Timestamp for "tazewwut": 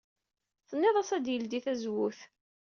1.65-2.19